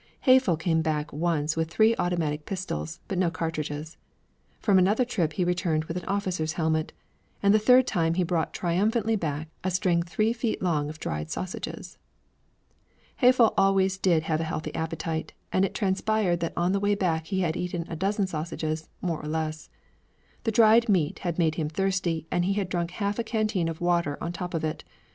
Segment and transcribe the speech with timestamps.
[0.21, 3.97] Haeffle came back once with three automatic pistols, but no cartridges;
[4.59, 6.91] from another trip he returned with an officer's helmet;
[7.43, 11.29] and the third time he brought triumphantly back a string three feet long of dried
[11.29, 11.99] sausages.
[13.21, 17.27] Haeffle always did have a healthy appetite, and it transpired that on the way back
[17.27, 19.69] he had eaten a dozen sausages, more or less.
[20.45, 23.79] The dried meat had made him thirsty and he had drunk half a canteen of
[23.81, 24.83] water on top of it.